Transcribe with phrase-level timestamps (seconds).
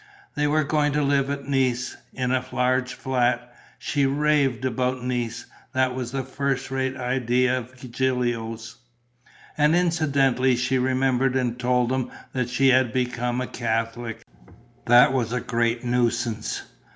[0.33, 3.53] They were going to live at Nice, in a large flat.
[3.77, 8.77] She raved about Nice: that was a first rate idea of Gilio's.
[9.59, 14.23] And incidentally she remembered and told them that she had become a Catholic.
[14.85, 16.63] That was a great nuisance!